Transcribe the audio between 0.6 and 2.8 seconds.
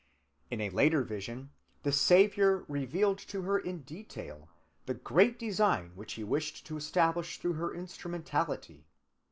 a later vision the Saviour